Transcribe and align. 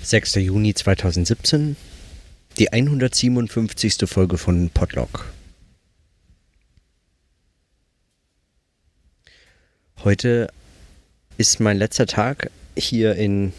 6. 0.00 0.36
Juni 0.36 0.74
2017, 0.74 1.76
die 2.58 2.72
157. 2.72 4.08
Folge 4.08 4.38
von 4.38 4.70
Podlog. 4.70 5.26
Heute 10.04 10.48
ist 11.36 11.60
mein 11.60 11.76
letzter 11.76 12.06
Tag 12.06 12.50
hier 12.76 13.16
in 13.16 13.52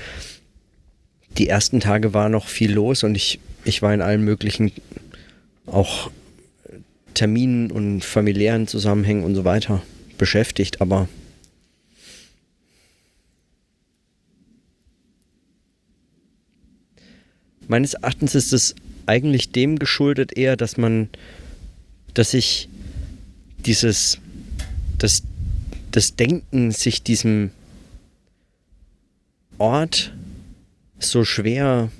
die 1.36 1.48
ersten 1.48 1.80
Tage 1.80 2.14
war 2.14 2.28
noch 2.28 2.46
viel 2.46 2.72
los 2.72 3.02
und 3.02 3.16
ich, 3.16 3.40
ich 3.64 3.82
war 3.82 3.92
in 3.92 4.02
allen 4.02 4.24
möglichen 4.24 4.70
auch 5.66 6.10
Terminen 7.18 7.72
und 7.72 8.04
familiären 8.04 8.68
Zusammenhängen 8.68 9.24
und 9.24 9.34
so 9.34 9.44
weiter 9.44 9.82
beschäftigt, 10.18 10.80
aber 10.80 11.08
meines 17.66 17.94
Erachtens 17.94 18.36
ist 18.36 18.52
es 18.52 18.76
eigentlich 19.06 19.50
dem 19.50 19.80
geschuldet 19.80 20.38
eher, 20.38 20.56
dass 20.56 20.76
man, 20.76 21.08
dass 22.14 22.30
sich 22.30 22.68
dieses, 23.66 24.20
das, 24.98 25.24
das 25.90 26.14
Denken 26.14 26.70
sich 26.70 27.02
diesem 27.02 27.50
Ort 29.58 30.12
so 31.00 31.24
schwer 31.24 31.90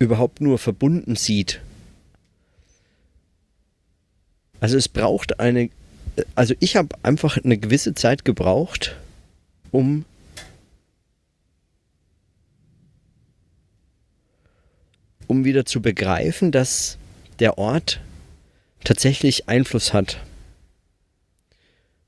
überhaupt 0.00 0.40
nur 0.40 0.58
verbunden 0.58 1.14
sieht 1.14 1.60
also 4.60 4.76
es 4.76 4.88
braucht 4.88 5.40
eine, 5.40 5.70
also 6.34 6.54
ich 6.60 6.76
habe 6.76 6.88
einfach 7.02 7.38
eine 7.42 7.58
gewisse 7.58 7.94
Zeit 7.94 8.24
gebraucht, 8.24 8.96
um 9.70 10.04
um 15.26 15.44
wieder 15.44 15.64
zu 15.64 15.80
begreifen, 15.80 16.50
dass 16.50 16.98
der 17.38 17.56
Ort 17.56 18.00
tatsächlich 18.82 19.48
Einfluss 19.48 19.92
hat. 19.92 20.18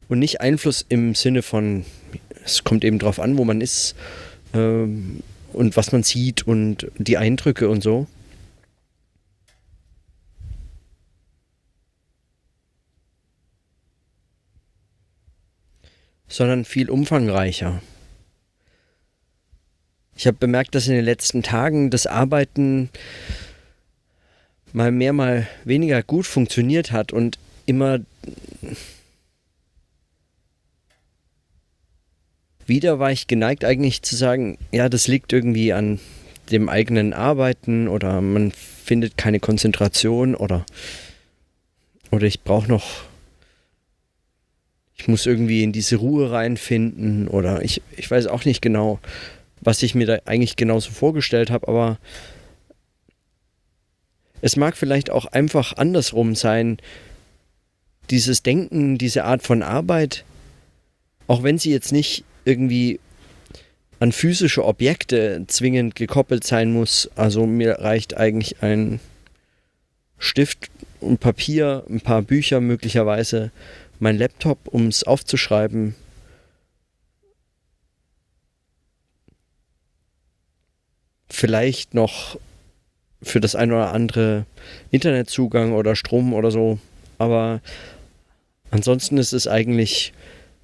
Und 0.08 0.18
nicht 0.18 0.40
Einfluss 0.40 0.84
im 0.88 1.14
Sinne 1.14 1.42
von, 1.42 1.84
es 2.44 2.64
kommt 2.64 2.84
eben 2.84 2.98
drauf 2.98 3.20
an, 3.20 3.38
wo 3.38 3.44
man 3.44 3.60
ist 3.60 3.94
ähm, 4.54 5.22
und 5.52 5.76
was 5.76 5.92
man 5.92 6.02
sieht 6.02 6.46
und 6.46 6.90
die 6.98 7.16
Eindrücke 7.16 7.68
und 7.68 7.82
so, 7.82 8.08
sondern 16.32 16.64
viel 16.64 16.88
umfangreicher. 16.88 17.82
Ich 20.16 20.26
habe 20.26 20.38
bemerkt, 20.38 20.74
dass 20.74 20.88
in 20.88 20.94
den 20.94 21.04
letzten 21.04 21.42
Tagen 21.42 21.90
das 21.90 22.06
Arbeiten 22.06 22.88
mal 24.72 24.90
mehr, 24.90 25.12
mal 25.12 25.46
weniger 25.64 26.02
gut 26.02 26.26
funktioniert 26.26 26.90
hat 26.90 27.12
und 27.12 27.38
immer 27.66 28.00
wieder 32.66 32.98
war 32.98 33.12
ich 33.12 33.26
geneigt 33.26 33.64
eigentlich 33.64 34.00
zu 34.00 34.16
sagen, 34.16 34.56
ja, 34.70 34.88
das 34.88 35.08
liegt 35.08 35.34
irgendwie 35.34 35.74
an 35.74 36.00
dem 36.50 36.70
eigenen 36.70 37.12
Arbeiten 37.12 37.88
oder 37.88 38.22
man 38.22 38.52
findet 38.52 39.18
keine 39.18 39.38
Konzentration 39.38 40.34
oder 40.34 40.64
oder 42.10 42.26
ich 42.26 42.40
brauche 42.42 42.68
noch 42.68 43.04
ich 45.02 45.08
muss 45.08 45.26
irgendwie 45.26 45.64
in 45.64 45.72
diese 45.72 45.96
Ruhe 45.96 46.30
reinfinden 46.30 47.26
oder 47.26 47.64
ich, 47.64 47.82
ich 47.96 48.08
weiß 48.08 48.28
auch 48.28 48.44
nicht 48.44 48.62
genau, 48.62 49.00
was 49.60 49.82
ich 49.82 49.96
mir 49.96 50.06
da 50.06 50.18
eigentlich 50.26 50.54
genauso 50.54 50.92
vorgestellt 50.92 51.50
habe, 51.50 51.66
aber 51.66 51.98
es 54.42 54.54
mag 54.54 54.76
vielleicht 54.76 55.10
auch 55.10 55.26
einfach 55.26 55.76
andersrum 55.76 56.36
sein, 56.36 56.76
dieses 58.10 58.44
Denken, 58.44 58.96
diese 58.96 59.24
Art 59.24 59.42
von 59.42 59.64
Arbeit, 59.64 60.24
auch 61.26 61.42
wenn 61.42 61.58
sie 61.58 61.72
jetzt 61.72 61.90
nicht 61.90 62.22
irgendwie 62.44 63.00
an 63.98 64.12
physische 64.12 64.64
Objekte 64.64 65.42
zwingend 65.48 65.96
gekoppelt 65.96 66.44
sein 66.44 66.72
muss. 66.72 67.10
Also 67.16 67.44
mir 67.44 67.80
reicht 67.80 68.16
eigentlich 68.16 68.62
ein 68.62 69.00
Stift 70.16 70.70
und 71.00 71.18
Papier, 71.18 71.82
ein 71.90 72.00
paar 72.00 72.22
Bücher 72.22 72.60
möglicherweise 72.60 73.50
mein 74.02 74.18
Laptop, 74.18 74.66
um 74.66 74.88
es 74.88 75.04
aufzuschreiben. 75.04 75.94
Vielleicht 81.28 81.94
noch 81.94 82.36
für 83.22 83.38
das 83.38 83.54
ein 83.54 83.70
oder 83.70 83.92
andere 83.92 84.44
Internetzugang 84.90 85.72
oder 85.72 85.94
Strom 85.94 86.34
oder 86.34 86.50
so. 86.50 86.80
Aber 87.18 87.60
ansonsten 88.72 89.18
ist 89.18 89.32
es 89.32 89.46
eigentlich 89.46 90.12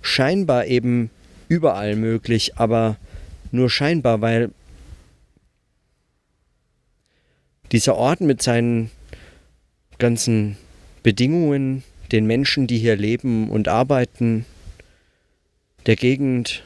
scheinbar 0.02 0.66
eben 0.66 1.08
überall 1.46 1.94
möglich, 1.94 2.56
aber 2.56 2.96
nur 3.52 3.70
scheinbar, 3.70 4.20
weil 4.20 4.50
dieser 7.70 7.94
Ort 7.94 8.20
mit 8.20 8.42
seinen 8.42 8.90
ganzen 9.98 10.56
Bedingungen, 11.04 11.84
den 12.12 12.26
Menschen, 12.26 12.66
die 12.66 12.78
hier 12.78 12.96
leben 12.96 13.50
und 13.50 13.68
arbeiten, 13.68 14.44
der 15.86 15.96
Gegend, 15.96 16.62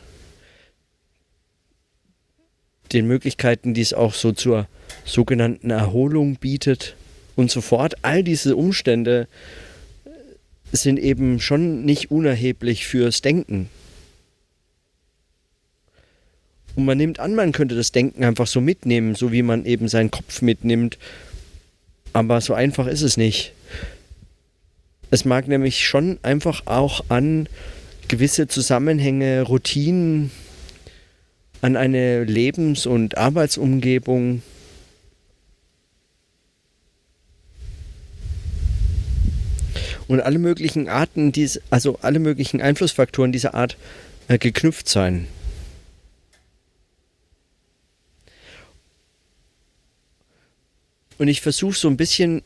den 2.93 3.06
Möglichkeiten, 3.06 3.75
die 3.75 3.81
es 3.81 3.94
auch 3.94 4.15
so 4.15 4.33
zur 4.33 4.69
sogenannten 5.05 5.71
Erholung 5.71 6.37
bietet 6.37 6.97
und 7.37 7.50
so 7.50 7.61
fort. 7.61 7.94
All 8.03 8.23
diese 8.23 8.56
Umstände 8.56 9.29
sind 10.73 10.99
eben 10.99 11.41
schon 11.41 11.85
nicht 11.85 12.11
unerheblich 12.11 12.87
fürs 12.87 13.21
Denken. 13.23 13.69
Und 16.75 16.87
man 16.87 16.97
nimmt 16.97 17.21
an, 17.21 17.35
man 17.35 17.53
könnte 17.53 17.75
das 17.75 17.93
Denken 17.93 18.25
einfach 18.25 18.47
so 18.47 18.61
mitnehmen, 18.61 19.15
so 19.15 19.33
wie 19.33 19.43
man 19.43 19.67
eben 19.67 19.88
seinen 19.88 20.11
Kopf 20.11 20.41
mitnimmt. 20.41 20.99
Aber 22.15 22.41
so 22.41 22.55
einfach 22.55 22.87
ist 22.87 23.03
es 23.03 23.17
nicht. 23.17 23.53
Es 25.12 25.26
mag 25.26 25.47
nämlich 25.47 25.87
schon 25.87 26.19
einfach 26.23 26.62
auch 26.64 27.05
an 27.11 27.47
gewisse 28.09 28.49
Zusammenhänge, 28.49 29.43
Routinen, 29.43 30.31
an 31.61 31.76
eine 31.76 32.25
Lebens- 32.25 32.87
und 32.87 33.19
Arbeitsumgebung. 33.19 34.43
Und 40.09 40.20
alle 40.23 40.38
möglichen 40.38 40.88
Arten, 40.88 41.31
also 41.69 41.99
alle 42.00 42.19
möglichen 42.19 42.62
Einflussfaktoren 42.62 43.32
dieser 43.32 43.53
Art 43.53 43.76
äh, 44.29 44.38
geknüpft 44.38 44.88
sein. 44.88 45.29
Und 51.19 51.29
ich 51.29 51.43
versuche 51.43 51.76
so 51.76 51.88
ein 51.88 51.99
bisschen 51.99 52.43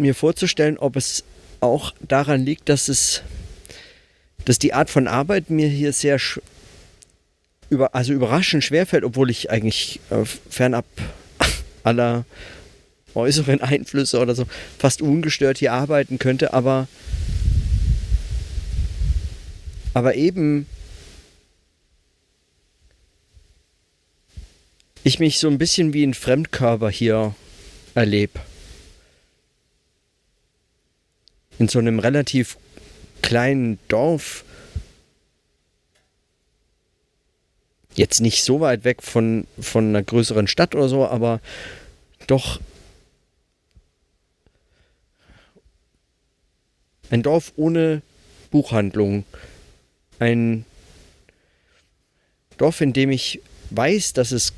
mir 0.00 0.14
vorzustellen, 0.14 0.78
ob 0.78 0.96
es 0.96 1.24
auch 1.60 1.94
daran 2.00 2.44
liegt, 2.44 2.68
dass 2.68 2.88
es, 2.88 3.22
dass 4.44 4.58
die 4.58 4.72
Art 4.72 4.90
von 4.90 5.06
Arbeit 5.06 5.50
mir 5.50 5.68
hier 5.68 5.92
sehr 5.92 6.18
über, 7.68 7.94
also 7.94 8.12
überraschend 8.12 8.64
schwerfällt, 8.64 9.04
obwohl 9.04 9.30
ich 9.30 9.50
eigentlich 9.50 10.00
äh, 10.10 10.24
fernab 10.24 10.86
aller 11.84 12.24
äußeren 13.14 13.60
Einflüsse 13.60 14.18
oder 14.18 14.34
so 14.34 14.46
fast 14.78 15.02
ungestört 15.02 15.58
hier 15.58 15.72
arbeiten 15.72 16.18
könnte, 16.18 16.52
aber 16.52 16.88
aber 19.92 20.14
eben 20.14 20.66
ich 25.02 25.18
mich 25.18 25.38
so 25.38 25.48
ein 25.48 25.58
bisschen 25.58 25.92
wie 25.92 26.04
ein 26.04 26.14
Fremdkörper 26.14 26.90
hier 26.90 27.34
erlebe. 27.94 28.38
In 31.60 31.68
so 31.68 31.78
einem 31.78 31.98
relativ 31.98 32.56
kleinen 33.20 33.78
Dorf. 33.88 34.44
Jetzt 37.94 38.20
nicht 38.20 38.42
so 38.44 38.60
weit 38.60 38.84
weg 38.84 39.02
von, 39.02 39.46
von 39.60 39.90
einer 39.90 40.02
größeren 40.02 40.48
Stadt 40.48 40.74
oder 40.74 40.88
so, 40.88 41.06
aber 41.06 41.40
doch 42.26 42.60
ein 47.10 47.22
Dorf 47.22 47.52
ohne 47.56 48.00
Buchhandlung. 48.50 49.24
Ein 50.18 50.64
Dorf, 52.56 52.80
in 52.80 52.94
dem 52.94 53.10
ich 53.10 53.42
weiß, 53.68 54.14
dass 54.14 54.32
es 54.32 54.54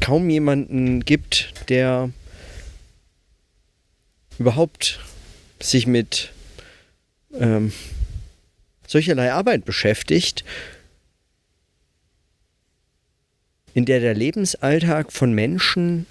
kaum 0.00 0.30
jemanden 0.30 1.04
gibt, 1.04 1.68
der 1.68 2.10
überhaupt 4.38 5.00
sich 5.60 5.86
mit 5.86 6.32
ähm, 7.34 7.72
solcherlei 8.86 9.32
Arbeit 9.32 9.64
beschäftigt, 9.64 10.44
in 13.74 13.84
der 13.84 14.00
der 14.00 14.14
Lebensalltag 14.14 15.12
von 15.12 15.32
Menschen 15.32 16.06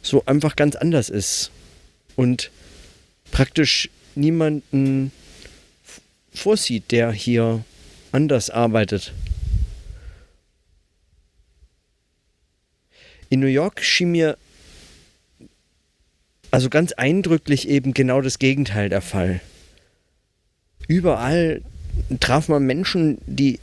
so 0.00 0.24
einfach 0.26 0.56
ganz 0.56 0.76
anders 0.76 1.08
ist 1.08 1.50
und 2.16 2.50
praktisch 3.30 3.90
niemanden 4.14 5.12
vorsieht, 6.32 6.90
der 6.92 7.12
hier 7.12 7.64
anders 8.12 8.50
arbeitet. 8.50 9.12
In 13.28 13.40
New 13.40 13.46
York 13.46 13.82
schien 13.82 14.12
mir 14.12 14.38
also 16.54 16.70
ganz 16.70 16.92
eindrücklich 16.92 17.68
eben 17.68 17.94
genau 17.94 18.20
das 18.20 18.38
Gegenteil 18.38 18.88
der 18.88 19.00
Fall. 19.00 19.40
Überall 20.86 21.62
traf 22.20 22.46
man 22.46 22.62
Menschen, 22.62 23.18
die 23.26 23.58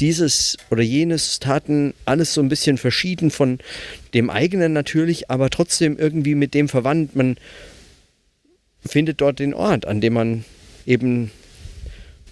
dieses 0.00 0.56
oder 0.70 0.80
jenes 0.80 1.38
taten, 1.38 1.92
alles 2.06 2.32
so 2.32 2.40
ein 2.40 2.48
bisschen 2.48 2.78
verschieden 2.78 3.30
von 3.30 3.58
dem 4.14 4.30
eigenen 4.30 4.72
natürlich, 4.72 5.30
aber 5.30 5.50
trotzdem 5.50 5.98
irgendwie 5.98 6.34
mit 6.34 6.54
dem 6.54 6.70
verwandt. 6.70 7.14
Man 7.14 7.36
findet 8.82 9.20
dort 9.20 9.38
den 9.38 9.52
Ort, 9.52 9.84
an 9.84 10.00
dem 10.00 10.14
man 10.14 10.46
eben 10.86 11.30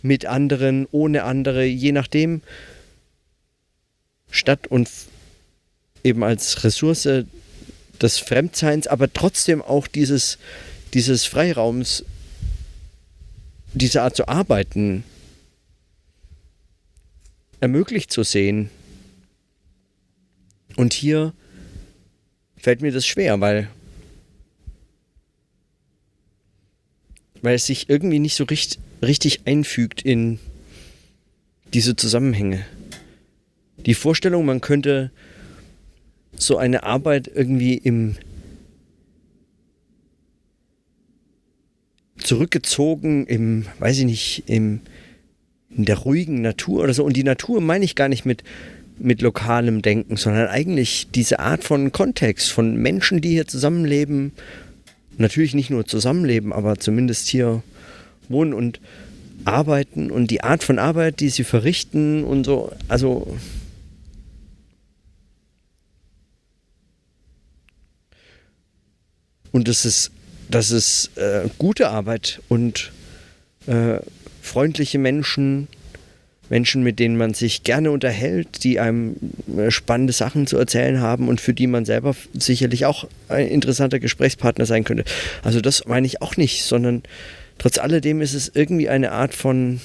mit 0.00 0.24
anderen, 0.24 0.88
ohne 0.90 1.24
andere, 1.24 1.66
je 1.66 1.92
nachdem, 1.92 2.40
statt 4.30 4.68
und 4.68 4.88
eben 6.02 6.24
als 6.24 6.64
Ressource 6.64 7.26
des 8.00 8.19
Fremdseins, 8.19 8.87
aber 8.87 9.12
trotzdem 9.12 9.62
auch 9.62 9.87
dieses, 9.87 10.38
dieses 10.94 11.25
Freiraums, 11.25 12.05
diese 13.73 14.02
Art 14.02 14.17
zu 14.17 14.29
arbeiten, 14.29 15.05
ermöglicht 17.61 18.11
zu 18.11 18.23
sehen. 18.23 18.70
Und 20.76 20.93
hier 20.93 21.35
fällt 22.56 22.81
mir 22.81 22.93
das 22.93 23.06
schwer, 23.06 23.41
weil, 23.41 23.69
weil 27.43 27.55
es 27.55 27.67
sich 27.67 27.88
irgendwie 27.88 28.19
nicht 28.19 28.35
so 28.35 28.44
richtig, 28.44 28.81
richtig 29.03 29.46
einfügt 29.46 30.03
in 30.03 30.38
diese 31.73 31.96
Zusammenhänge. 31.96 32.64
Die 33.87 33.94
Vorstellung, 33.94 34.44
man 34.44 34.61
könnte 34.61 35.11
so 36.40 36.56
eine 36.56 36.82
Arbeit 36.84 37.31
irgendwie 37.32 37.75
im 37.75 38.16
zurückgezogen 42.22 43.26
im, 43.26 43.66
weiß 43.78 43.98
ich 43.98 44.04
nicht, 44.04 44.42
im, 44.46 44.81
in 45.70 45.84
der 45.84 45.98
ruhigen 45.98 46.42
Natur 46.42 46.82
oder 46.82 46.94
so. 46.94 47.04
Und 47.04 47.16
die 47.16 47.25
Natur 47.25 47.60
meine 47.60 47.84
ich 47.84 47.94
gar 47.94 48.08
nicht 48.08 48.25
mit, 48.25 48.44
mit 48.98 49.22
lokalem 49.22 49.82
Denken, 49.82 50.16
sondern 50.16 50.48
eigentlich 50.48 51.08
diese 51.14 51.40
Art 51.40 51.64
von 51.64 51.92
Kontext, 51.92 52.50
von 52.50 52.76
Menschen, 52.76 53.20
die 53.20 53.31
hier 53.31 53.46
zusammenleben. 53.46 54.32
Natürlich 55.19 55.54
nicht 55.54 55.70
nur 55.70 55.86
zusammenleben, 55.86 56.52
aber 56.52 56.78
zumindest 56.78 57.28
hier 57.28 57.62
wohnen 58.28 58.52
und 58.52 58.81
arbeiten 59.44 60.10
und 60.10 60.31
die 60.31 60.43
Art 60.43 60.62
von 60.62 60.78
Arbeit, 60.78 61.20
die 61.20 61.31
sie 61.31 61.44
verrichten 61.44 62.24
und 62.24 62.44
so. 62.44 62.72
Also 62.88 63.36
Und 69.52 69.69
das 69.69 69.84
ist, 69.84 70.10
das 70.48 70.70
ist 70.70 71.16
äh, 71.16 71.48
gute 71.58 71.90
Arbeit 71.90 72.40
und 72.48 72.92
äh, 73.66 73.98
freundliche 74.42 74.98
Menschen, 74.98 75.69
Menschen, 76.48 76.82
mit 76.82 76.98
denen 76.98 77.16
man 77.16 77.34
sich 77.34 77.62
gerne 77.62 77.90
unterhält, 77.90 78.64
die 78.64 78.80
einem 78.80 79.16
äh, 79.56 79.70
spannende 79.70 80.12
Sachen 80.12 80.46
zu 80.46 80.58
erzählen 80.58 81.00
haben 81.00 81.28
und 81.28 81.40
für 81.40 81.54
die 81.54 81.69
man 81.69 81.84
selber 81.84 82.16
sicherlich 82.34 82.86
auch 82.86 83.08
ein 83.28 83.48
interessanter 83.48 84.00
Gesprächspartner 84.00 84.66
sein 84.66 84.84
könnte. 84.84 85.04
Also 85.42 85.60
das 85.60 85.86
meine 85.86 86.06
ich 86.06 86.22
auch 86.22 86.36
nicht, 86.36 86.64
sondern 86.64 87.02
trotz 87.58 87.78
alledem 87.78 88.20
ist 88.20 88.34
es 88.34 88.50
irgendwie 88.52 88.88
eine 88.88 89.12
Art 89.12 89.34
von 89.34 89.80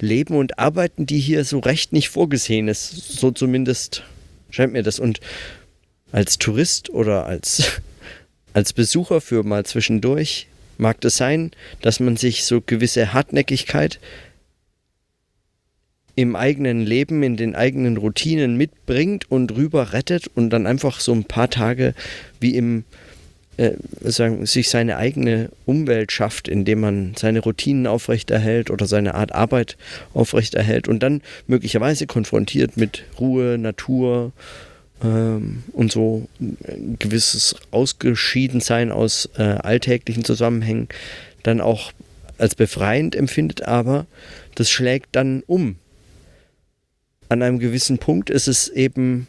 Leben 0.00 0.36
und 0.36 0.58
Arbeiten, 0.58 1.06
die 1.06 1.20
hier 1.20 1.44
so 1.44 1.60
recht 1.60 1.92
nicht 1.92 2.08
vorgesehen 2.08 2.68
ist. 2.68 2.90
So 2.90 3.30
zumindest 3.30 4.02
scheint 4.50 4.72
mir 4.72 4.82
das. 4.82 4.98
Und 4.98 5.20
als 6.12 6.38
Tourist 6.38 6.90
oder 6.90 7.26
als 7.26 7.80
als 8.56 8.72
Besucher 8.72 9.20
für 9.20 9.42
mal 9.42 9.66
zwischendurch 9.66 10.46
mag 10.78 11.04
es 11.04 11.18
sein, 11.18 11.50
dass 11.82 12.00
man 12.00 12.16
sich 12.16 12.44
so 12.44 12.62
gewisse 12.62 13.12
Hartnäckigkeit 13.12 14.00
im 16.14 16.34
eigenen 16.34 16.80
Leben, 16.80 17.22
in 17.22 17.36
den 17.36 17.54
eigenen 17.54 17.98
Routinen 17.98 18.56
mitbringt 18.56 19.30
und 19.30 19.54
rüber 19.54 19.92
rettet 19.92 20.28
und 20.34 20.48
dann 20.48 20.66
einfach 20.66 21.00
so 21.00 21.12
ein 21.12 21.24
paar 21.24 21.50
Tage 21.50 21.92
wie 22.40 22.56
im 22.56 22.84
äh, 23.58 23.72
sagen, 24.00 24.46
sich 24.46 24.70
seine 24.70 24.96
eigene 24.96 25.50
Umwelt 25.66 26.10
schafft, 26.10 26.48
indem 26.48 26.80
man 26.80 27.12
seine 27.14 27.40
Routinen 27.40 27.86
aufrechterhält 27.86 28.70
oder 28.70 28.86
seine 28.86 29.16
Art 29.16 29.32
Arbeit 29.32 29.76
aufrechterhält 30.14 30.88
und 30.88 31.02
dann 31.02 31.20
möglicherweise 31.46 32.06
konfrontiert 32.06 32.78
mit 32.78 33.04
Ruhe, 33.20 33.58
Natur, 33.58 34.32
ähm, 35.02 35.62
und 35.72 35.92
so 35.92 36.28
ein 36.40 36.96
gewisses 36.98 37.56
Ausgeschiedensein 37.70 38.92
aus 38.92 39.28
äh, 39.36 39.42
alltäglichen 39.42 40.24
Zusammenhängen 40.24 40.88
dann 41.42 41.60
auch 41.60 41.92
als 42.38 42.54
befreiend 42.54 43.14
empfindet, 43.14 43.62
aber 43.62 44.06
das 44.54 44.70
schlägt 44.70 45.08
dann 45.12 45.42
um. 45.46 45.76
An 47.28 47.42
einem 47.42 47.58
gewissen 47.58 47.98
Punkt 47.98 48.30
ist 48.30 48.46
es 48.46 48.68
eben, 48.68 49.26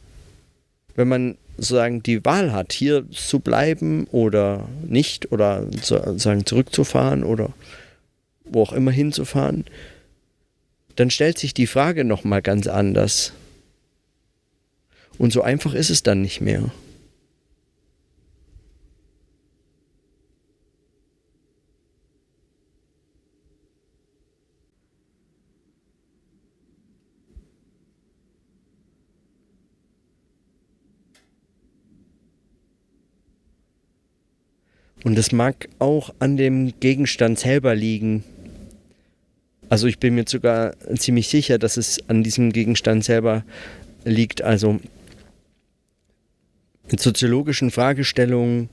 wenn 0.95 1.07
man 1.07 1.37
sozusagen 1.57 2.03
die 2.03 2.23
Wahl 2.23 2.51
hat, 2.53 2.73
hier 2.73 3.09
zu 3.11 3.39
bleiben 3.39 4.07
oder 4.11 4.67
nicht 4.85 5.31
oder 5.31 5.65
sozusagen 5.81 6.45
zurückzufahren 6.45 7.23
oder 7.23 7.53
wo 8.45 8.61
auch 8.61 8.73
immer 8.73 8.91
hinzufahren, 8.91 9.65
dann 10.95 11.09
stellt 11.09 11.37
sich 11.37 11.53
die 11.53 11.67
Frage 11.67 12.03
nochmal 12.03 12.41
ganz 12.41 12.67
anders. 12.67 13.33
Und 15.17 15.33
so 15.33 15.41
einfach 15.41 15.73
ist 15.73 15.89
es 15.89 16.03
dann 16.03 16.21
nicht 16.21 16.41
mehr. 16.41 16.71
Und 35.03 35.17
es 35.17 35.31
mag 35.31 35.69
auch 35.79 36.13
an 36.19 36.35
dem 36.35 36.73
Gegenstand 36.81 37.39
selber 37.39 37.75
liegen. 37.75 38.25
Also 39.69 39.87
ich 39.87 39.99
bin 39.99 40.15
mir 40.15 40.25
sogar 40.27 40.73
ziemlich 40.97 41.29
sicher, 41.29 41.57
dass 41.57 41.77
es 41.77 42.09
an 42.09 42.23
diesem 42.23 42.51
Gegenstand 42.51 43.05
selber 43.05 43.45
liegt. 44.03 44.41
Also 44.41 44.81
mit 46.89 46.99
soziologischen 46.99 47.71
Fragestellungen, 47.71 48.69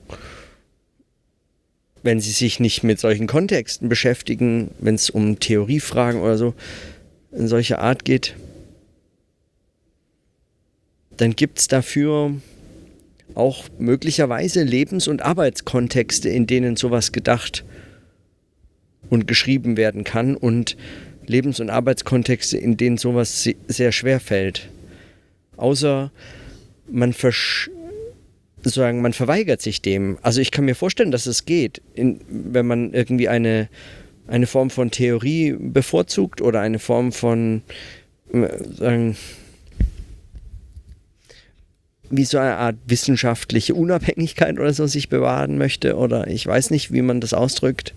wenn 2.03 2.19
Sie 2.19 2.31
sich 2.31 2.59
nicht 2.59 2.83
mit 2.83 2.99
solchen 2.99 3.27
Kontexten 3.27 3.89
beschäftigen, 3.89 4.71
wenn 4.79 4.95
es 4.95 5.09
um 5.09 5.39
Theoriefragen 5.39 6.21
oder 6.21 6.37
so 6.37 6.53
in 7.31 7.47
solcher 7.47 7.79
Art 7.79 8.05
geht, 8.05 8.35
dann 11.17 11.35
gibt 11.35 11.59
es 11.59 11.67
dafür 11.67 12.33
auch 13.33 13.65
möglicherweise 13.79 14.63
Lebens- 14.63 15.07
und 15.07 15.21
Arbeitskontexte, 15.21 16.29
in 16.29 16.45
denen 16.47 16.75
sowas 16.75 17.11
gedacht 17.11 17.63
und 19.09 19.27
geschrieben 19.27 19.77
werden 19.77 20.03
kann 20.03 20.35
und 20.35 20.77
Lebens- 21.25 21.59
und 21.59 21.69
Arbeitskontexte, 21.69 22.57
in 22.57 22.77
denen 22.77 22.97
sowas 22.97 23.49
sehr 23.67 23.91
schwer 23.91 24.19
fällt. 24.19 24.69
Außer 25.57 26.11
man 26.87 27.13
versch 27.13 27.69
sozusagen, 28.65 29.01
man 29.01 29.13
verweigert 29.13 29.61
sich 29.61 29.83
dem. 29.83 30.17
Also 30.23 30.41
ich 30.41 30.49
kann 30.49 30.65
mir 30.65 30.73
vorstellen, 30.73 31.11
dass 31.11 31.27
es 31.27 31.45
geht, 31.45 31.83
in, 31.93 32.19
wenn 32.27 32.65
man 32.65 32.93
irgendwie 32.93 33.29
eine, 33.29 33.69
eine 34.25 34.47
Form 34.47 34.71
von 34.71 34.89
Theorie 34.89 35.55
bevorzugt 35.57 36.41
oder 36.41 36.61
eine 36.61 36.79
Form 36.79 37.11
von 37.11 37.61
äh, 38.33 38.47
sagen, 38.73 39.17
wie 42.09 42.25
so 42.25 42.39
eine 42.39 42.55
Art 42.55 42.75
wissenschaftliche 42.87 43.75
Unabhängigkeit 43.75 44.57
oder 44.57 44.73
so 44.73 44.87
sich 44.87 45.09
bewahren 45.09 45.59
möchte 45.59 45.95
oder 45.95 46.27
ich 46.27 46.47
weiß 46.47 46.71
nicht, 46.71 46.91
wie 46.91 47.03
man 47.03 47.21
das 47.21 47.35
ausdrückt. 47.35 47.93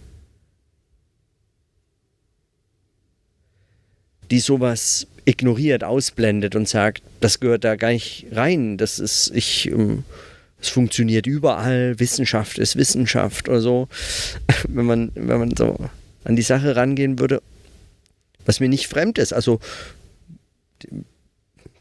Die 4.31 4.41
sowas 4.41 5.07
ignoriert, 5.25 5.83
ausblendet 5.83 6.57
und 6.57 6.69
sagt, 6.69 7.03
das 7.21 7.41
gehört 7.41 7.65
da 7.65 7.77
gar 7.77 7.91
nicht 7.91 8.27
rein, 8.33 8.77
das 8.77 8.99
ist, 8.99 9.33
ich, 9.35 9.71
ähm, 9.71 10.05
es 10.61 10.69
funktioniert 10.69 11.27
überall, 11.27 11.99
Wissenschaft 11.99 12.59
ist 12.59 12.77
Wissenschaft 12.77 13.49
oder 13.49 13.61
so. 13.61 13.89
wenn 14.69 14.87
man, 14.87 15.13
wenn 15.15 15.39
man 15.39 15.57
so 15.57 15.79
an 16.25 16.37
die 16.37 16.43
Sache 16.43 16.77
rangehen 16.77 17.19
würde, 17.19 17.43
was 18.45 18.61
mir 18.61 18.69
nicht 18.69 18.89
fremd 18.89 19.19
ist, 19.19 19.33
also 19.33 19.61
dem, 20.83 21.05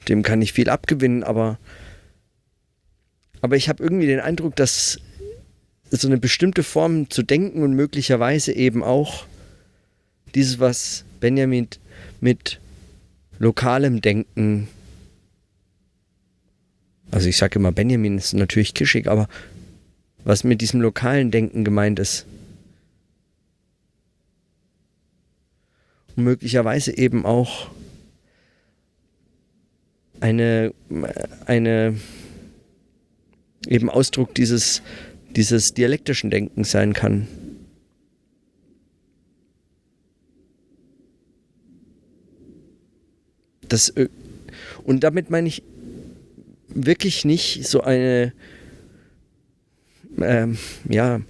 dem 0.07 0.23
kann 0.23 0.41
ich 0.41 0.53
viel 0.53 0.69
abgewinnen, 0.69 1.23
aber 1.23 1.57
aber 3.41 3.55
ich 3.55 3.69
habe 3.69 3.83
irgendwie 3.83 4.07
den 4.07 4.19
Eindruck, 4.19 4.55
dass 4.55 4.99
so 5.89 6.07
eine 6.07 6.17
bestimmte 6.17 6.63
Form 6.63 7.09
zu 7.09 7.23
denken 7.23 7.63
und 7.63 7.73
möglicherweise 7.73 8.51
eben 8.51 8.83
auch 8.83 9.25
dieses, 10.35 10.59
was 10.59 11.05
Benjamin 11.19 11.67
mit 12.19 12.59
lokalem 13.39 14.01
Denken, 14.01 14.67
also 17.11 17.29
ich 17.29 17.37
sage 17.37 17.59
immer, 17.59 17.71
Benjamin 17.71 18.17
ist 18.17 18.33
natürlich 18.33 18.73
kischig, 18.73 19.07
aber 19.07 19.27
was 20.23 20.43
mit 20.43 20.61
diesem 20.61 20.81
lokalen 20.81 21.31
Denken 21.31 21.63
gemeint 21.63 21.99
ist. 21.99 22.25
Und 26.15 26.23
möglicherweise 26.23 26.97
eben 26.97 27.25
auch 27.25 27.69
eine, 30.19 30.73
eine 31.45 31.95
eben 33.67 33.89
Ausdruck 33.89 34.33
dieses, 34.35 34.81
dieses 35.35 35.73
dialektischen 35.73 36.29
Denkens 36.29 36.71
sein 36.71 36.93
kann. 36.93 37.27
Das, 43.67 43.93
und 44.83 45.03
damit 45.03 45.29
meine 45.29 45.47
ich 45.47 45.61
wirklich 46.69 47.25
nicht 47.25 47.65
so 47.65 47.81
eine 47.81 48.33
ähm, 50.19 50.57
ja, 50.89 51.21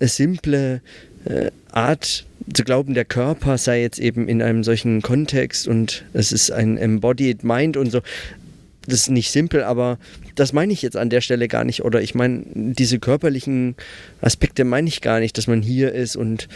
simple 0.00 0.80
äh, 1.24 1.50
Art 1.70 2.26
zu 2.52 2.64
glauben, 2.64 2.94
der 2.94 3.04
Körper 3.04 3.58
sei 3.58 3.82
jetzt 3.82 3.98
eben 3.98 4.28
in 4.28 4.42
einem 4.42 4.64
solchen 4.64 5.02
Kontext 5.02 5.68
und 5.68 6.04
es 6.12 6.32
ist 6.32 6.50
ein 6.50 6.78
embodied 6.78 7.44
mind 7.44 7.76
und 7.76 7.90
so 7.90 8.00
das 8.86 9.00
ist 9.00 9.10
nicht 9.10 9.30
simpel, 9.30 9.62
aber 9.62 9.98
das 10.34 10.52
meine 10.52 10.72
ich 10.72 10.82
jetzt 10.82 10.96
an 10.96 11.10
der 11.10 11.20
Stelle 11.20 11.48
gar 11.48 11.64
nicht. 11.64 11.84
Oder 11.84 12.00
ich 12.02 12.14
meine, 12.14 12.42
diese 12.54 12.98
körperlichen 12.98 13.76
Aspekte 14.20 14.64
meine 14.64 14.88
ich 14.88 15.00
gar 15.00 15.20
nicht, 15.20 15.36
dass 15.38 15.46
man 15.46 15.62
hier 15.62 15.92
ist 15.92 16.16
und, 16.16 16.48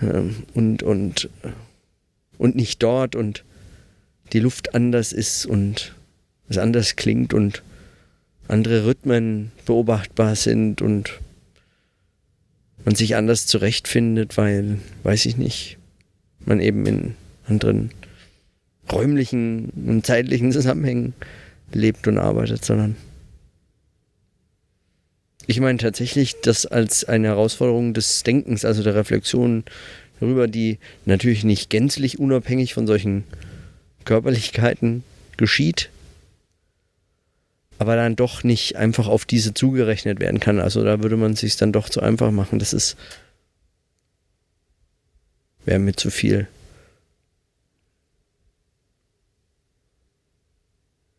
äh, 0.00 0.22
und, 0.54 0.82
und, 0.82 1.28
und 2.36 2.56
nicht 2.56 2.82
dort 2.82 3.16
und 3.16 3.44
die 4.32 4.40
Luft 4.40 4.74
anders 4.74 5.12
ist 5.12 5.46
und 5.46 5.94
es 6.48 6.58
anders 6.58 6.96
klingt 6.96 7.32
und 7.32 7.62
andere 8.48 8.86
Rhythmen 8.86 9.52
beobachtbar 9.66 10.34
sind 10.34 10.82
und 10.82 11.20
man 12.84 12.94
sich 12.94 13.16
anders 13.16 13.46
zurechtfindet, 13.46 14.36
weil, 14.36 14.78
weiß 15.02 15.26
ich 15.26 15.36
nicht, 15.36 15.78
man 16.40 16.60
eben 16.60 16.86
in 16.86 17.14
anderen 17.46 17.90
räumlichen 18.90 19.70
und 19.86 20.06
zeitlichen 20.06 20.52
Zusammenhängen 20.52 21.14
lebt 21.72 22.08
und 22.08 22.18
arbeitet, 22.18 22.64
sondern 22.64 22.96
ich 25.46 25.60
meine 25.60 25.78
tatsächlich 25.78 26.40
das 26.42 26.66
als 26.66 27.04
eine 27.04 27.28
Herausforderung 27.28 27.94
des 27.94 28.22
Denkens, 28.22 28.64
also 28.64 28.82
der 28.82 28.94
Reflexion 28.94 29.64
darüber, 30.20 30.46
die 30.46 30.78
natürlich 31.06 31.44
nicht 31.44 31.70
gänzlich 31.70 32.18
unabhängig 32.18 32.74
von 32.74 32.86
solchen 32.86 33.24
Körperlichkeiten 34.04 35.04
geschieht, 35.36 35.90
aber 37.78 37.96
dann 37.96 38.16
doch 38.16 38.44
nicht 38.44 38.76
einfach 38.76 39.06
auf 39.06 39.24
diese 39.24 39.54
zugerechnet 39.54 40.20
werden 40.20 40.40
kann. 40.40 40.60
Also 40.60 40.84
da 40.84 41.02
würde 41.02 41.16
man 41.16 41.36
sich 41.36 41.56
dann 41.56 41.72
doch 41.72 41.88
zu 41.88 42.00
einfach 42.00 42.30
machen. 42.30 42.58
Das 42.58 42.72
ist 42.72 42.96
wäre 45.64 45.78
mir 45.78 45.94
zu 45.94 46.10
viel. 46.10 46.48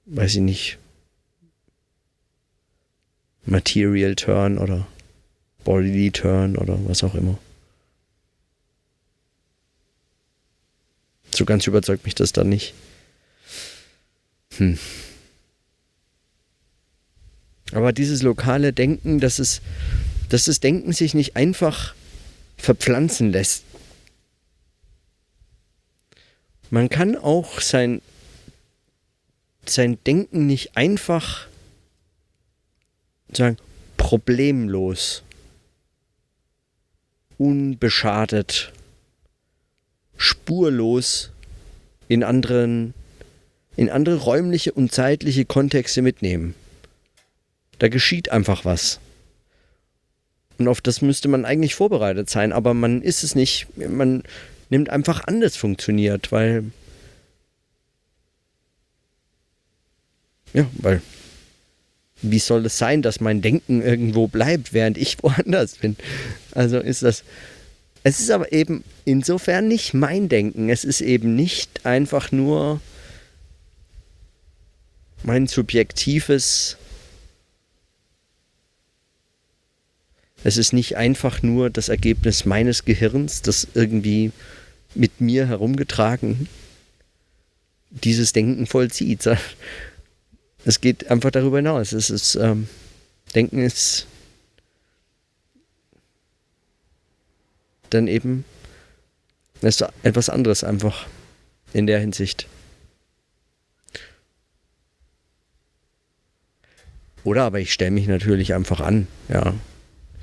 weiß 0.10 0.36
ich 0.36 0.42
nicht, 0.42 0.78
Material 3.46 4.16
Turn 4.16 4.58
oder 4.58 4.88
Bodily 5.64 6.12
Turn 6.12 6.58
oder 6.58 6.78
was 6.88 7.04
auch 7.04 7.16
immer. 7.16 7.38
So 11.32 11.46
ganz 11.46 11.68
überzeugt 11.68 12.06
mich 12.06 12.16
das 12.16 12.34
dann 12.34 12.50
nicht. 12.50 12.74
Hm. 14.58 14.80
Aber 17.72 17.94
dieses 17.94 18.22
lokale 18.22 18.74
Denken, 18.74 19.20
dass 19.20 19.40
es, 19.40 19.62
dass 20.30 20.46
das 20.46 20.60
Denken 20.60 20.94
sich 20.94 21.14
nicht 21.14 21.36
einfach 21.36 21.94
verpflanzen 22.58 23.32
lässt. 23.32 23.64
Man 26.72 26.90
kann 26.90 27.16
auch 27.16 27.62
sein 27.62 28.02
sein 29.70 29.98
Denken 30.06 30.48
nicht 30.48 30.76
einfach 30.76 31.48
sagen, 33.32 33.58
problemlos, 33.98 35.24
unbeschadet, 37.38 38.74
spurlos 40.18 41.32
in 42.08 42.24
anderen, 42.24 42.94
in 43.76 43.90
andere 43.90 44.18
räumliche 44.18 44.74
und 44.74 44.92
zeitliche 44.92 45.46
Kontexte 45.46 46.02
mitnehmen. 46.02 46.56
Da 47.80 47.88
geschieht 47.88 48.32
einfach 48.32 48.66
was. 48.66 49.00
Und 50.58 50.68
auf 50.68 50.82
das 50.82 51.02
müsste 51.02 51.30
man 51.30 51.46
eigentlich 51.46 51.76
vorbereitet 51.76 52.30
sein, 52.30 52.52
aber 52.52 52.74
man 52.74 53.02
ist 53.02 53.24
es 53.24 53.34
nicht. 53.34 53.68
Man 53.78 54.24
nimmt 54.70 54.90
einfach 54.90 55.26
an, 55.26 55.42
das 55.42 55.56
funktioniert, 55.56 56.32
weil 56.32 56.66
Ja, 60.54 60.66
weil 60.74 61.02
wie 62.22 62.40
soll 62.40 62.66
es 62.66 62.78
sein, 62.78 63.02
dass 63.02 63.22
mein 63.22 63.42
Denken 63.42 63.82
irgendwo 63.82 64.28
bleibt, 64.28 64.74
während 64.74 64.98
ich 64.98 65.18
woanders 65.24 65.78
bin? 65.78 65.96
Also 66.52 66.80
ist 66.80 67.04
das, 67.04 67.24
Es 68.04 68.20
ist 68.20 68.32
aber 68.32 68.52
eben 68.52 68.84
insofern 69.06 69.68
nicht 69.68 69.94
mein 69.94 70.30
Denken. 70.30 70.70
Es 70.70 70.84
ist 70.84 71.02
eben 71.02 71.36
nicht 71.36 71.86
einfach 71.86 72.32
nur 72.32 72.82
mein 75.24 75.48
subjektives. 75.48 76.78
Es 80.44 80.58
ist 80.58 80.74
nicht 80.74 80.96
einfach 80.98 81.44
nur 81.44 81.70
das 81.70 81.90
Ergebnis 81.90 82.46
meines 82.46 82.86
Gehirns, 82.86 83.42
das 83.42 83.68
irgendwie 83.74 84.32
mit 84.96 85.22
mir 85.22 85.48
herumgetragen 85.48 86.48
dieses 87.92 88.34
Denken 88.34 88.68
vollzieht. 88.68 89.28
Es 90.66 90.82
geht 90.82 91.10
einfach 91.10 91.32
darüber 91.32 91.58
hinaus. 91.58 91.94
Es 91.94 92.10
ist, 92.10 92.36
ähm, 92.36 92.68
Denken 93.34 93.64
ist 93.64 94.08
dann 97.90 98.08
eben 98.08 98.46
ist 99.62 99.84
etwas 100.04 100.30
anderes 100.30 100.64
einfach 100.64 101.08
in 101.74 101.88
der 101.88 102.00
Hinsicht. 102.00 102.48
Oder 107.24 107.44
aber 107.44 107.60
ich 107.60 107.74
stelle 107.74 107.92
mich 107.92 108.08
natürlich 108.08 108.54
einfach 108.54 108.80
an, 108.80 109.08
ja. 109.28 109.54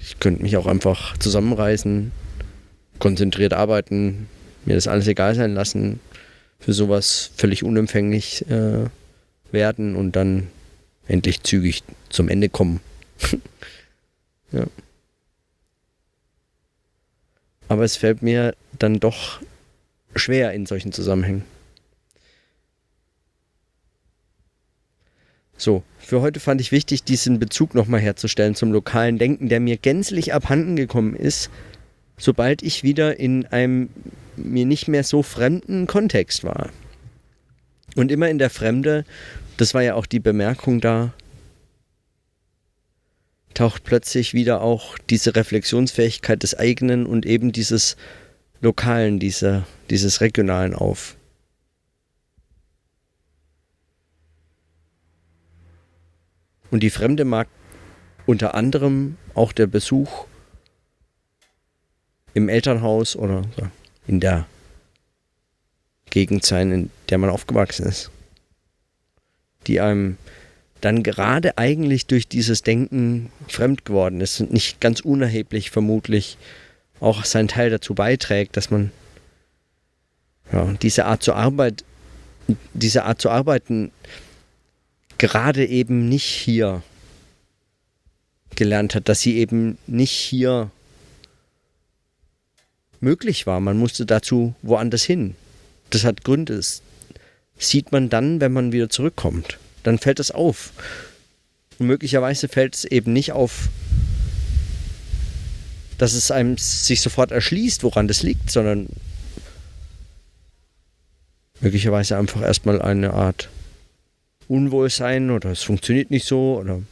Ich 0.07 0.21
könnte 0.21 0.41
mich 0.41 0.57
auch 0.57 0.67
einfach 0.67 1.17
zusammenreißen, 1.19 2.13
konzentriert 3.01 3.53
arbeiten, 3.53 4.29
mir 4.65 4.77
das 4.77 4.87
alles 4.87 5.09
egal 5.09 5.35
sein 5.35 5.53
lassen, 5.53 5.99
für 6.61 6.73
sowas 6.73 7.33
völlig 7.37 7.65
unempfänglich 7.65 8.49
äh, 8.49 8.85
werden 9.51 9.97
und 9.97 10.15
dann 10.15 10.47
endlich 11.09 11.43
zügig 11.43 11.83
zum 12.09 12.29
Ende 12.29 12.49
kommen. 12.49 12.79
ja. 14.53 14.67
Aber 17.67 17.83
es 17.83 17.97
fällt 17.97 18.23
mir 18.23 18.55
dann 18.79 19.01
doch 19.01 19.41
schwer 20.15 20.53
in 20.53 20.67
solchen 20.67 20.93
Zusammenhängen. 20.93 21.43
So, 25.57 25.83
für 25.99 26.21
heute 26.21 26.39
fand 26.39 26.61
ich 26.61 26.71
wichtig, 26.71 27.03
diesen 27.05 27.39
Bezug 27.39 27.75
nochmal 27.75 28.01
herzustellen 28.01 28.55
zum 28.55 28.73
lokalen 28.73 29.19
Denken, 29.19 29.49
der 29.49 29.61
mir 29.61 29.77
gänzlich 29.77 30.35
abhanden 30.35 30.77
gekommen 30.77 31.17
ist, 31.17 31.51
sobald 32.19 32.63
ich 32.63 32.83
wieder 32.83 33.19
in 33.19 33.47
einem 33.47 33.89
mir 34.37 34.67
nicht 34.67 34.87
mehr 34.87 35.03
so 35.03 35.23
fremden 35.23 35.87
Kontext 35.87 36.45
war. 36.45 36.71
Und 37.95 38.13
immer 38.13 38.29
in 38.29 38.39
der 38.39 38.51
Fremde, 38.51 39.05
das 39.57 39.73
war 39.73 39.83
ja 39.83 39.95
auch 39.95 40.07
die 40.07 40.21
Bemerkung 40.21 40.81
da, 40.81 41.15
taucht 43.55 43.85
plötzlich 43.85 44.35
wieder 44.35 44.61
auch 44.61 44.99
diese 45.09 45.35
Reflexionsfähigkeit 45.35 46.43
des 46.43 46.55
eigenen 46.55 47.07
und 47.07 47.25
eben 47.25 47.53
dieses 47.53 47.97
Lokalen, 48.61 49.19
dieser, 49.19 49.67
dieses 49.89 50.21
Regionalen 50.21 50.75
auf. 50.75 51.16
Und 56.71 56.83
die 56.83 56.91
Fremde 56.91 57.25
mag 57.25 57.49
unter 58.27 58.55
anderem 58.55 59.17
auch 59.35 59.53
der 59.53 59.67
Besuch 59.67 60.27
im 62.35 62.49
Elternhaus 62.49 63.17
oder 63.17 63.43
in 64.07 64.21
der 64.21 64.47
Gegend 66.11 66.45
sein, 66.45 66.73
in 66.73 66.91
der 67.09 67.19
man 67.19 67.31
aufgewachsen 67.31 67.87
ist, 67.87 68.11
die 69.67 69.81
einem 69.81 70.19
dann 70.81 71.03
gerade 71.03 71.57
eigentlich 71.57 72.07
durch 72.07 72.29
dieses 72.29 72.63
Denken 72.63 73.31
fremd 73.49 73.85
geworden 73.85 74.21
ist 74.21 74.41
und 74.41 74.53
nicht 74.53 74.81
ganz 74.81 75.01
unerheblich 75.01 75.71
vermutlich 75.71 76.37
auch 77.01 77.25
seinen 77.25 77.49
Teil 77.49 77.71
dazu 77.71 77.95
beiträgt, 77.95 78.57
dass 78.57 78.71
man 78.71 78.91
ja, 80.53 80.73
diese 80.83 81.07
Art 81.07 81.23
zu 81.23 81.33
Arbeit, 81.33 81.85
diese 82.75 83.05
Art 83.05 83.21
zu 83.21 83.31
arbeiten 83.31 83.91
gerade 85.19 85.67
eben 85.67 86.09
nicht 86.09 86.25
hier 86.25 86.83
gelernt 88.55 88.95
hat, 88.95 89.09
dass 89.09 89.21
sie 89.21 89.37
eben 89.37 89.79
nicht 89.87 90.13
hier 90.13 90.71
möglich 93.01 93.47
war. 93.47 93.61
Man 93.61 93.79
musste 93.79 94.07
dazu 94.07 94.55
woanders 94.63 95.03
hin. 95.03 95.35
Das 95.91 96.05
hat 96.05 96.25
Gründe. 96.25 96.57
Das 96.57 96.83
sieht 97.59 97.93
man 97.93 98.09
dann, 98.09 98.41
wenn 98.41 98.53
man 98.53 98.73
wieder 98.73 98.89
zurückkommt 98.89 99.59
dann 99.87 99.99
fällt 99.99 100.21
es 100.21 100.31
auf. 100.31 100.73
Und 101.79 101.87
möglicherweise 101.87 102.49
fällt 102.49 102.75
es 102.75 102.85
eben 102.85 103.13
nicht 103.13 103.33
auf, 103.33 103.69
dass 105.99 106.13
es 106.13 106.31
einem 106.31 106.59
sich 106.59 107.01
sofort 107.01 107.31
erschließt, 107.31 107.83
woran 107.83 108.09
das 108.09 108.23
liegt, 108.23 108.51
sondern 108.51 108.89
möglicherweise 111.61 112.19
einfach 112.19 112.43
erstmal 112.43 112.83
eine 112.83 113.15
Art 113.15 113.49
Unwohlsein 114.49 115.31
oder 115.31 115.51
es 115.51 115.63
funktioniert 115.63 116.11
nicht 116.11 116.27
so 116.27 116.59
oder 116.59 116.83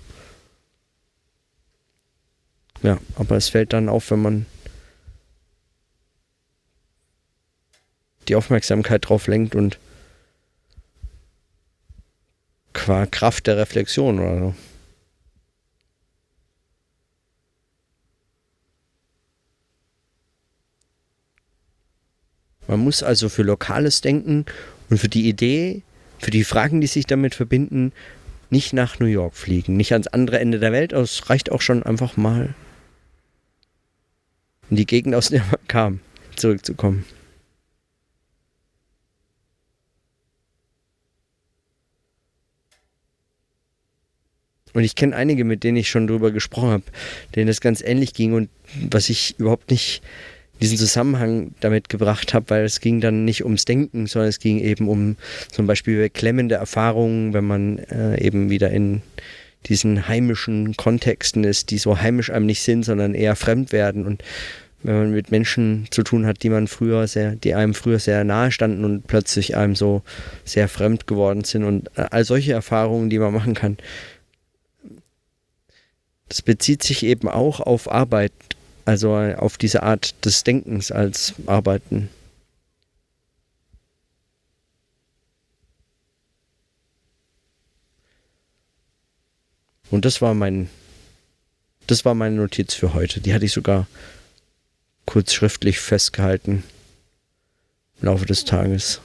ja, 2.83 2.99
aber 3.17 3.37
es 3.37 3.49
fällt 3.49 3.73
dann 3.73 3.89
auf, 3.89 4.11
wenn 4.11 4.21
man 4.21 4.47
die 8.29 8.35
Aufmerksamkeit 8.35 9.09
drauf 9.09 9.27
lenkt 9.27 9.55
und 9.55 9.79
qua 12.73 13.07
Kraft 13.07 13.47
der 13.47 13.57
Reflexion 13.57 14.19
oder 14.19 14.39
so. 14.39 14.55
Man 22.67 22.81
muss 22.81 23.03
also 23.03 23.29
für 23.29 23.43
lokales 23.43 24.01
Denken 24.01 24.47
und 24.91 24.99
für 24.99 25.09
die 25.09 25.29
Idee, 25.29 25.83
für 26.25 26.31
die 26.31 26.45
Fragen, 26.45 26.81
die 26.81 26.87
sich 26.87 27.05
damit 27.05 27.35
verbinden, 27.35 27.93
nicht 28.49 28.73
nach 28.73 28.99
New 28.99 29.05
York 29.05 29.35
fliegen, 29.35 29.77
nicht 29.77 29.93
ans 29.93 30.07
andere 30.07 30.41
Ende 30.41 30.59
der 30.59 30.73
Welt. 30.73 30.95
Es 30.95 31.29
reicht 31.29 31.53
auch 31.53 31.61
schon 31.61 31.83
einfach 31.83 32.17
mal 32.17 32.55
in 34.71 34.77
die 34.77 34.87
Gegend, 34.87 35.15
aus 35.15 35.29
der 35.29 35.41
man 35.45 35.69
kam, 35.69 36.01
zurückzukommen. 36.35 37.05
Und 44.73 44.83
ich 44.83 44.97
kenne 44.97 45.15
einige, 45.15 45.45
mit 45.45 45.63
denen 45.63 45.77
ich 45.77 45.91
schon 45.91 46.07
drüber 46.07 46.31
gesprochen 46.31 46.71
habe, 46.71 46.85
denen 47.37 47.49
das 47.49 47.61
ganz 47.61 47.83
ähnlich 47.83 48.15
ging 48.15 48.33
und 48.33 48.49
was 48.91 49.11
ich 49.11 49.39
überhaupt 49.39 49.71
nicht 49.71 50.03
diesen 50.61 50.79
Zusammenhang 50.79 51.53
damit 51.61 51.89
gebracht 51.89 52.35
habe, 52.35 52.51
weil 52.51 52.65
es 52.65 52.81
ging 52.81 53.01
dann 53.01 53.25
nicht 53.25 53.45
ums 53.45 53.65
Denken, 53.65 54.07
sondern 54.07 54.29
es 54.29 54.39
ging 54.39 54.59
eben 54.59 54.89
um 54.89 55.17
zum 55.51 55.67
Beispiel 55.67 56.01
beklemmende 56.01 56.55
Erfahrungen, 56.55 57.33
wenn 57.35 57.45
man 57.45 57.79
äh, 57.79 58.21
eben 58.21 58.51
wieder 58.51 58.71
in 58.71 59.03
diesen 59.67 60.09
heimischen 60.09 60.77
Kontexten 60.77 61.45
ist, 61.45 61.71
die 61.71 61.79
so 61.79 62.01
heimisch 62.01 62.31
einem 62.31 62.47
nicht 62.47 62.63
sind, 62.63 62.85
sondern 62.85 63.15
eher 63.15 63.35
fremd 63.35 63.73
werden. 63.73 64.07
Und 64.07 64.23
wenn 64.83 64.97
man 64.97 65.11
mit 65.13 65.31
Menschen 65.31 65.87
zu 65.91 66.03
tun 66.03 66.27
hat, 66.27 66.43
die 66.43 66.51
man 66.51 66.69
früher 66.69 67.07
sehr, 67.07 67.35
die 67.35 67.55
einem 67.55 67.75
früher 67.75 67.99
sehr 67.99 68.23
nahe 68.25 68.53
standen 68.53 68.85
und 68.85 69.07
plötzlich 69.07 69.57
einem 69.57 69.75
so 69.75 70.03
sehr 70.45 70.69
fremd 70.69 71.07
geworden 71.07 71.45
sind 71.45 71.65
und 71.65 71.89
äh, 71.97 72.07
all 72.11 72.25
solche 72.25 72.53
Erfahrungen, 72.53 73.11
die 73.11 73.19
man 73.19 73.33
machen 73.33 73.55
kann, 73.55 73.79
das 76.29 76.43
bezieht 76.43 76.83
sich 76.83 77.05
eben 77.05 77.29
auch 77.29 77.61
auf 77.61 77.91
Arbeit, 77.91 78.33
also 78.85 79.15
auf 79.15 79.59
diese 79.59 79.83
Art 79.83 80.15
des 80.25 80.45
Denkens 80.45 80.91
als 80.93 81.35
Arbeiten. 81.47 82.11
Und 89.91 90.05
das 90.05 90.21
war 90.21 90.35
mein, 90.35 90.69
das 91.87 92.05
war 92.05 92.15
meine 92.15 92.37
Notiz 92.37 92.75
für 92.75 92.95
heute. 92.95 93.21
Die 93.21 93.33
hatte 93.33 93.45
ich 93.45 93.53
sogar 93.53 93.87
kurz 95.07 95.33
schriftlich 95.33 95.79
festgehalten 95.79 96.65
im 98.01 98.07
Laufe 98.07 98.27
des 98.27 98.45
Tages. 98.45 99.01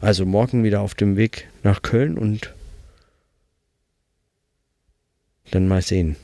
Also 0.00 0.24
morgen 0.24 0.62
wieder 0.62 0.80
auf 0.80 0.94
dem 0.94 1.16
Weg 1.16 1.48
nach 1.64 1.82
Köln 1.82 2.18
und 2.18 2.54
dann 5.50 5.66
mal 5.66 5.82
sehen. 5.82 6.16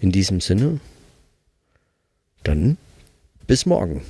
In 0.00 0.12
diesem 0.12 0.40
Sinne, 0.40 0.80
dann 2.44 2.76
bis 3.46 3.66
morgen. 3.66 4.02